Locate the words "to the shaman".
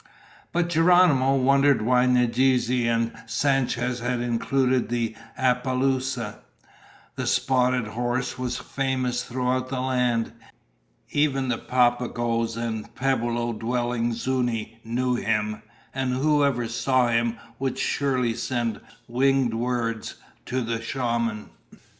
20.47-21.51